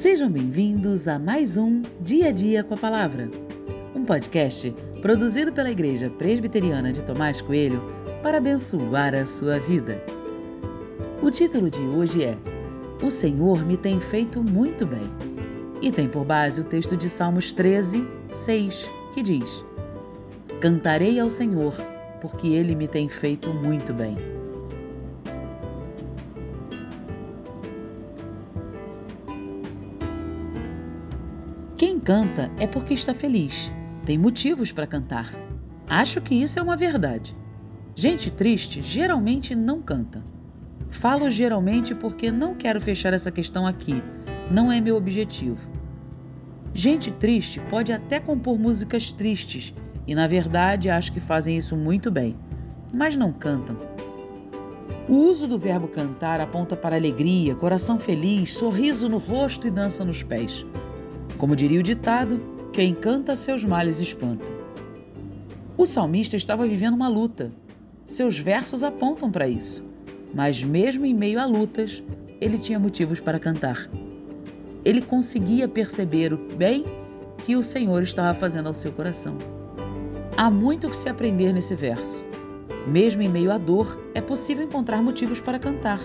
[0.00, 3.30] Sejam bem-vindos a mais um Dia a Dia com a Palavra,
[3.94, 7.82] um podcast produzido pela Igreja Presbiteriana de Tomás Coelho
[8.22, 10.02] para abençoar a sua vida.
[11.20, 12.34] O título de hoje é
[13.02, 15.02] O Senhor me tem feito muito bem
[15.82, 19.62] e tem por base o texto de Salmos 13, 6, que diz:
[20.62, 21.74] Cantarei ao Senhor,
[22.22, 24.16] porque ele me tem feito muito bem.
[31.80, 33.72] Quem canta é porque está feliz,
[34.04, 35.34] tem motivos para cantar.
[35.88, 37.34] Acho que isso é uma verdade.
[37.96, 40.22] Gente triste geralmente não canta.
[40.90, 44.02] Falo geralmente porque não quero fechar essa questão aqui,
[44.50, 45.70] não é meu objetivo.
[46.74, 49.72] Gente triste pode até compor músicas tristes
[50.06, 52.36] e, na verdade, acho que fazem isso muito bem,
[52.94, 53.78] mas não cantam.
[55.08, 60.04] O uso do verbo cantar aponta para alegria, coração feliz, sorriso no rosto e dança
[60.04, 60.66] nos pés.
[61.40, 62.38] Como diria o ditado,
[62.70, 64.44] quem canta seus males espanta.
[65.74, 67.50] O salmista estava vivendo uma luta.
[68.04, 69.82] Seus versos apontam para isso.
[70.34, 72.02] Mas, mesmo em meio a lutas,
[72.42, 73.88] ele tinha motivos para cantar.
[74.84, 76.84] Ele conseguia perceber o bem
[77.46, 79.38] que o Senhor estava fazendo ao seu coração.
[80.36, 82.22] Há muito que se aprender nesse verso.
[82.86, 86.00] Mesmo em meio à dor, é possível encontrar motivos para cantar.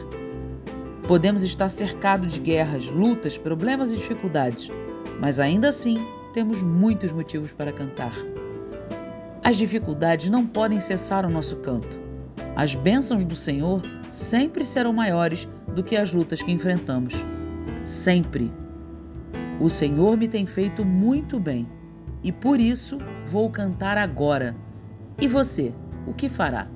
[1.06, 4.72] Podemos estar cercados de guerras, lutas, problemas e dificuldades
[5.19, 5.97] mas ainda assim
[6.33, 8.13] temos muitos motivos para cantar.
[9.44, 11.99] As dificuldades não podem cessar o nosso canto.
[12.55, 17.13] As bênçãos do Senhor sempre serão maiores do que as lutas que enfrentamos.
[17.83, 18.52] Sempre.
[19.59, 21.67] O Senhor me tem feito muito bem
[22.23, 24.55] e por isso vou cantar agora.
[25.22, 25.73] E você,
[26.07, 26.67] o que fará?